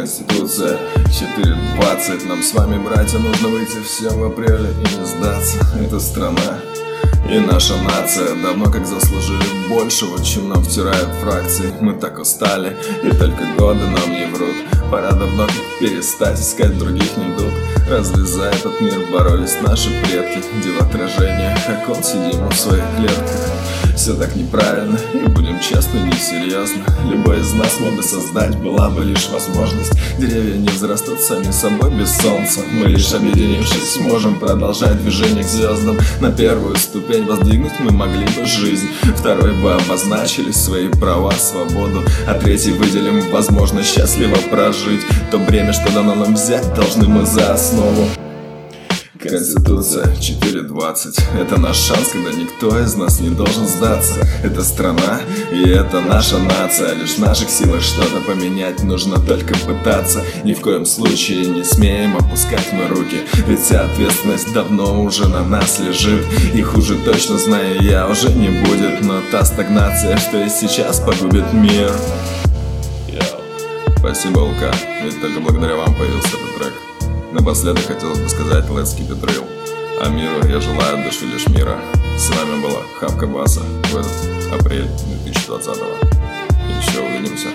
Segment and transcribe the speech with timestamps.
[0.00, 0.78] Конституция.
[1.08, 5.58] 4.20 Нам с вами, братья, нужно выйти всем в апреле и не сдаться.
[5.78, 6.58] Эта страна
[7.30, 8.34] и наша нация.
[8.42, 11.74] Давно как заслужили большего, чем нам втирают фракции.
[11.82, 14.56] Мы так устали, и только годы нам не врут.
[14.90, 15.46] Пора давно
[15.80, 17.52] перестать искать других недуг
[17.90, 20.44] Разве за этот мир боролись наши предки?
[20.62, 23.50] Дело отражения, как он сидим в своих клетках.
[23.96, 29.04] Все так неправильно И будем честны, несерьезно Любой из нас мог бы создать Была бы
[29.04, 29.92] лишь возможность.
[30.18, 32.60] Деревья не взрастут сами собой без солнца.
[32.72, 38.46] Мы лишь объединившись Можем продолжать движение к звездам На первую ступень воздвигнуть мы могли бы
[38.46, 38.88] жизнь
[39.30, 45.02] Второй бы обозначили свои права, свободу А третий выделим возможность счастливо прожить.
[45.30, 48.08] То бремя, что дано нам взять Должны мы за основу
[49.28, 54.26] Конституция 4.20 Это наш шанс, когда никто из нас не должен сдаться.
[54.42, 55.20] Это страна
[55.52, 56.94] и это наша нация.
[56.94, 60.24] Лишь в наших силах что-то поменять Нужно только пытаться.
[60.42, 63.18] Ни в коем случае не смеем опускать мы руки.
[63.46, 66.24] Ведь вся ответственность давно уже на нас лежит.
[66.54, 69.02] И хуже точно знаю я уже не будет.
[69.02, 71.92] Но та стагнация, что и сейчас погубит мир.
[73.98, 74.72] Спасибо, Лука,
[75.04, 76.89] ведь только благодаря вам появился этот трек
[77.32, 79.46] Напоследок хотелось бы сказать Let's keep it real.
[80.00, 81.78] А миру я желаю души лишь мира.
[82.18, 84.88] С вами была Хавка Баса в этот апрель
[85.22, 86.10] 2020 -го.
[86.80, 87.48] Еще увидимся.